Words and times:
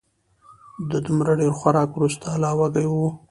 د 0.89 0.91
دومره 1.05 1.31
ډېر 1.39 1.51
خوراک 1.59 1.89
وروسته 1.97 2.27
لا 2.43 2.51
وږی 2.57 2.85
و 2.89 2.93